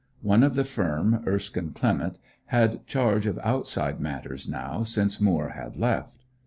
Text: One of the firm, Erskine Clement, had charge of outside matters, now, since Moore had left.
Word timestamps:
One 0.23 0.41
of 0.41 0.55
the 0.55 0.63
firm, 0.63 1.23
Erskine 1.27 1.73
Clement, 1.73 2.17
had 2.47 2.87
charge 2.87 3.27
of 3.27 3.37
outside 3.43 3.99
matters, 3.99 4.49
now, 4.49 4.81
since 4.81 5.21
Moore 5.21 5.49
had 5.49 5.77
left. 5.77 6.17